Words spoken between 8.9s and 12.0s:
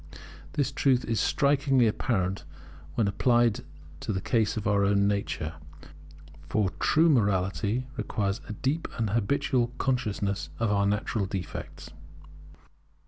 and habitual consciousness of our natural defects.